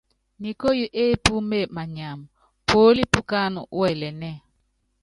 [0.41, 2.25] Nikóyo épúme manyama,
[2.67, 4.37] puólí pukáánɛ́ wɛlɛnɛ́ɛ.